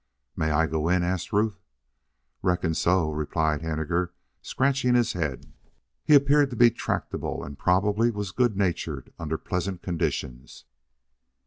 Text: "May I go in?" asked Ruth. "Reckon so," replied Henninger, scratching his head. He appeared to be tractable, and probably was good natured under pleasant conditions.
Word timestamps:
"May 0.35 0.49
I 0.49 0.65
go 0.65 0.89
in?" 0.89 1.03
asked 1.03 1.31
Ruth. 1.31 1.61
"Reckon 2.41 2.73
so," 2.73 3.11
replied 3.11 3.61
Henninger, 3.61 4.11
scratching 4.41 4.95
his 4.95 5.13
head. 5.13 5.53
He 6.03 6.15
appeared 6.15 6.49
to 6.49 6.55
be 6.55 6.71
tractable, 6.71 7.43
and 7.43 7.55
probably 7.55 8.09
was 8.09 8.31
good 8.31 8.57
natured 8.57 9.13
under 9.19 9.37
pleasant 9.37 9.83
conditions. 9.83 10.65